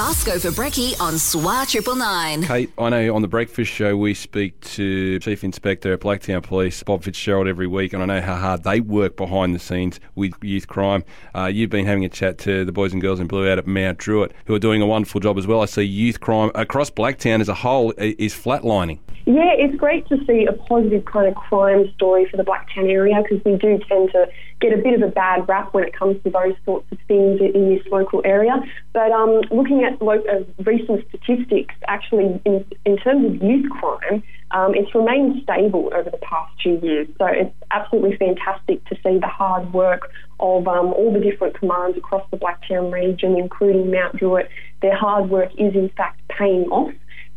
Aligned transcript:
Basco 0.00 0.38
for 0.38 0.48
Brecky 0.48 0.98
on 0.98 1.12
SWR 1.12 1.68
Triple 1.68 1.94
Nine. 1.94 2.42
Kate, 2.44 2.72
I 2.78 2.88
know 2.88 3.14
on 3.14 3.20
the 3.20 3.28
Breakfast 3.28 3.70
Show 3.70 3.98
we 3.98 4.14
speak 4.14 4.58
to 4.60 5.18
Chief 5.18 5.44
Inspector 5.44 5.92
at 5.92 6.00
Blacktown 6.00 6.42
Police, 6.42 6.82
Bob 6.82 7.04
Fitzgerald, 7.04 7.46
every 7.46 7.66
week, 7.66 7.92
and 7.92 8.02
I 8.02 8.06
know 8.06 8.22
how 8.22 8.36
hard 8.36 8.64
they 8.64 8.80
work 8.80 9.18
behind 9.18 9.54
the 9.54 9.58
scenes 9.58 10.00
with 10.14 10.32
youth 10.40 10.68
crime. 10.68 11.04
Uh, 11.34 11.50
you've 11.52 11.68
been 11.68 11.84
having 11.84 12.06
a 12.06 12.08
chat 12.08 12.38
to 12.38 12.64
the 12.64 12.72
boys 12.72 12.94
and 12.94 13.02
girls 13.02 13.20
in 13.20 13.26
blue 13.26 13.46
out 13.46 13.58
at 13.58 13.66
Mount 13.66 13.98
Druitt, 13.98 14.32
who 14.46 14.54
are 14.54 14.58
doing 14.58 14.80
a 14.80 14.86
wonderful 14.86 15.20
job 15.20 15.36
as 15.36 15.46
well. 15.46 15.60
I 15.60 15.66
see 15.66 15.82
youth 15.82 16.18
crime 16.18 16.50
across 16.54 16.88
Blacktown 16.88 17.42
as 17.42 17.50
a 17.50 17.54
whole 17.56 17.92
is 17.98 18.32
flatlining. 18.32 19.00
Yeah, 19.26 19.52
it's 19.52 19.76
great 19.76 20.08
to 20.08 20.16
see 20.26 20.46
a 20.46 20.52
positive 20.52 21.04
kind 21.04 21.28
of 21.28 21.34
crime 21.34 21.92
story 21.94 22.26
for 22.30 22.36
the 22.36 22.42
Blacktown 22.42 22.90
area 22.90 23.20
because 23.22 23.44
we 23.44 23.56
do 23.56 23.78
tend 23.88 24.10
to 24.12 24.26
get 24.60 24.72
a 24.72 24.82
bit 24.82 24.94
of 24.94 25.02
a 25.02 25.12
bad 25.12 25.46
rap 25.48 25.72
when 25.72 25.84
it 25.84 25.92
comes 25.96 26.22
to 26.24 26.30
those 26.30 26.54
sorts 26.64 26.86
of 26.90 26.98
things 27.06 27.40
in 27.40 27.68
this 27.68 27.86
local 27.90 28.22
area. 28.24 28.54
But 28.92 29.12
um, 29.12 29.42
looking 29.50 29.84
at 29.84 30.00
lo- 30.00 30.24
uh, 30.30 30.44
recent 30.64 31.06
statistics, 31.08 31.74
actually, 31.86 32.40
in, 32.44 32.64
in 32.84 32.96
terms 32.96 33.26
of 33.26 33.42
youth 33.42 33.70
crime, 33.70 34.22
um, 34.52 34.74
it's 34.74 34.92
remained 34.94 35.42
stable 35.42 35.90
over 35.94 36.10
the 36.10 36.18
past 36.18 36.52
two 36.62 36.80
years. 36.82 37.06
So 37.18 37.26
it's 37.26 37.54
absolutely 37.70 38.16
fantastic 38.16 38.84
to 38.86 38.96
see 38.96 39.18
the 39.18 39.28
hard 39.28 39.72
work 39.72 40.10
of 40.40 40.66
um, 40.66 40.92
all 40.94 41.12
the 41.12 41.20
different 41.20 41.58
commands 41.58 41.96
across 41.96 42.26
the 42.30 42.36
Blacktown 42.36 42.92
region, 42.92 43.38
including 43.38 43.90
Mount 43.90 44.16
Druitt. 44.16 44.48
Their 44.82 44.96
hard 44.96 45.30
work 45.30 45.52
is 45.58 45.74
in 45.74 45.90
fact 45.96 46.20
paying 46.28 46.64
off. 46.70 46.92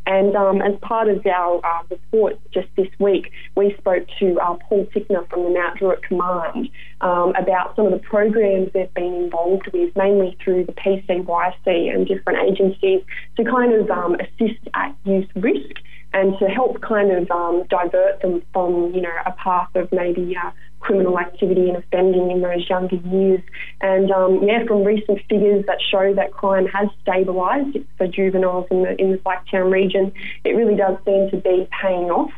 And 0.06 0.36
um, 0.36 0.62
as 0.62 0.74
part 0.82 1.08
of 1.08 1.26
our 1.26 1.66
uh, 1.66 1.84
report 1.90 2.38
just 2.52 2.68
this 2.76 2.90
week, 3.00 3.32
we 3.56 3.74
spoke 3.78 4.06
to 4.20 4.40
uh, 4.40 4.58
Paul 4.68 4.86
Tickner 4.94 5.28
from 5.30 5.44
the 5.44 5.50
Mount 5.50 5.80
Druitt 5.80 6.04
Command 6.04 6.70
um, 7.02 7.34
about 7.36 7.76
some 7.76 7.86
of 7.86 7.94
the 7.94 8.00
programs 8.00 8.72
they've 8.74 8.94
been 8.94 9.14
involved 9.14 9.70
with, 9.72 9.96
mainly 9.96 10.38
through 10.44 10.66
the 10.66 10.74
PCYC 10.74 11.94
and 11.94 12.06
different 12.06 12.40
agencies, 12.50 13.02
to 13.38 13.46
kind 13.46 13.74
of 13.74 13.90
um, 13.90 14.16
assist 14.16 14.60
at 14.74 14.94
youth 15.06 15.30
risk 15.36 15.78
and 16.14 16.38
to 16.40 16.46
help 16.46 16.80
kind 16.82 17.12
of 17.12 17.30
um, 17.32 17.64
divert 17.70 18.22
them 18.22 18.44
from, 18.54 18.94
you 18.94 19.02
know, 19.02 19.14
a 19.26 19.32
path 19.32 19.70
of 19.76 19.92
maybe 19.92 20.36
uh, 20.38 20.52
criminal 20.80 21.20
activity 21.20 21.70
and 21.70 21.78
offending 21.78 22.30
in 22.30 22.42
those 22.42 22.70
younger 22.70 22.98
years. 22.98 23.42
And 23.82 24.12
um, 24.12 24.44
yeah, 24.44 24.64
from 24.66 24.84
recent 24.84 25.20
figures 25.28 25.66
that 25.66 25.80
show 25.90 26.14
that 26.14 26.32
crime 26.32 26.68
has 26.68 26.90
stabilised 27.06 27.84
for 27.98 28.08
juveniles 28.08 28.68
in 28.70 28.84
the 28.84 29.02
in 29.02 29.12
the 29.12 29.18
Blacktown 29.18 29.72
region, 29.72 30.14
it 30.44 30.52
really 30.52 30.76
does 30.76 30.98
seem 31.06 31.30
to 31.32 31.38
be 31.38 31.68
paying 31.82 32.12
off. 32.12 32.32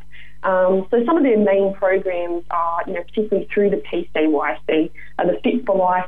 Um, 0.44 0.86
so 0.92 1.03
some 1.06 1.18
of 1.18 1.23
their 1.23 1.40
main 1.40 1.73
programs 1.73 2.44
are, 2.52 2.84
you 2.86 2.94
know, 2.94 3.02
particularly 3.02 3.50
through 3.52 3.72
the 3.72 3.78
PCYC, 3.78 4.92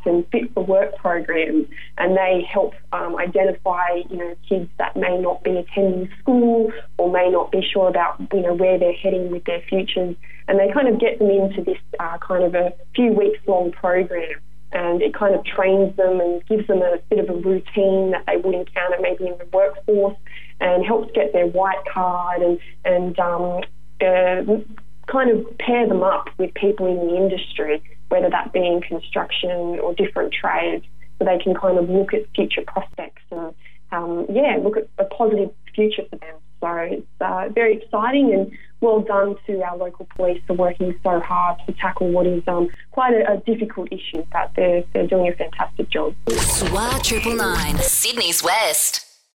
and 0.08 0.26
Fit 0.32 0.54
for 0.54 0.64
Work 0.64 0.96
programs, 0.98 1.68
and 1.98 2.18
they 2.18 2.48
help 2.52 2.74
um, 2.92 3.16
identify, 3.18 4.02
you 4.10 4.18
know, 4.18 4.36
kids 4.48 4.70
that 4.80 4.96
may 4.96 5.18
not 5.20 5.44
be 5.44 5.58
attending 5.58 6.10
school 6.20 6.72
or 6.98 7.12
may 7.12 7.30
not 7.30 7.52
be 7.52 7.62
sure 7.62 7.88
about, 7.88 8.20
you 8.34 8.42
know, 8.42 8.54
where 8.54 8.80
they're 8.80 8.94
heading 8.94 9.32
with 9.32 9.44
their 9.46 9.62
futures, 9.70 10.16
and 10.48 10.60
they 10.60 10.72
kind 10.74 10.88
of 10.88 11.00
get 11.00 11.20
them 11.20 11.30
into 11.30 11.64
this 11.64 11.78
uh, 12.00 12.18
kind 12.20 12.44
of 12.44 12.56
a 12.56 12.74
few 12.96 13.12
weeks 13.12 13.40
long 13.48 13.72
program 13.72 14.40
and 14.74 15.02
it 15.02 15.14
kind 15.14 15.34
of 15.34 15.46
trains 15.46 15.96
them 15.96 16.20
and 16.20 16.46
gives 16.48 16.68
them 16.68 16.82
a 16.82 16.98
bit 17.10 17.20
of 17.20 17.30
a 17.30 17.40
routine 17.40 18.12
that 18.12 18.24
they 18.28 18.36
would 18.36 18.54
encounter 18.54 18.98
maybe 19.00 19.28
in 19.28 19.38
the 19.38 19.48
workforce 19.54 20.18
and 20.60 20.86
helps 20.86 21.10
get 21.14 21.32
their 21.32 21.48
white 21.48 21.84
card 21.92 22.42
and, 22.42 22.60
and 22.84 23.18
um, 23.20 23.62
uh, 24.02 24.44
kind 25.08 25.32
of 25.32 25.58
pair 25.58 25.88
them 25.88 26.04
up 26.04 26.28
with 26.38 26.54
people 26.54 26.86
in 26.86 27.08
the 27.08 27.16
industry, 27.16 27.82
whether 28.18 28.30
that 28.32 28.52
be 28.52 28.66
in 28.66 28.82
construction 28.82 29.80
or 29.80 29.94
different 29.94 30.34
trades, 30.34 30.86
so 31.20 31.26
they 31.26 31.38
can 31.38 31.54
kind 31.54 31.78
of 31.78 31.90
look 31.90 32.14
at 32.14 32.22
future 32.36 32.64
prospects 32.66 33.22
and, 33.32 33.54
um, 33.92 34.26
yeah, 34.30 34.58
look 34.62 34.78
at 34.78 34.88
a 34.98 35.06
positive 35.06 35.52
future 35.74 36.04
for 36.10 36.18
them. 36.18 36.36
So 36.60 36.68
it's 36.78 37.06
uh, 37.22 37.50
very 37.54 37.78
exciting 37.78 38.34
and 38.34 38.52
well 38.82 39.02
done 39.02 39.36
to 39.46 39.62
our 39.62 39.78
local 39.78 40.08
police 40.16 40.42
for 40.48 40.54
working 40.54 40.96
so 41.04 41.20
hard 41.20 41.60
to 41.68 41.74
tackle 41.74 42.10
what 42.10 42.26
is 42.26 42.44
um, 42.48 42.70
quite 42.92 43.14
a, 43.14 43.34
a, 43.34 43.38
difficult 43.38 43.90
issue, 43.92 44.26
but 44.32 44.52
they're, 44.56 44.84
they're 44.94 45.08
doing 45.08 45.32
a 45.32 45.36
fantastic 45.36 45.90
job. 45.90 46.16
SWR 46.26 47.04
Triple 47.04 47.36
Nine, 47.36 47.78
Sydney's 47.78 48.44
West. 48.44 49.07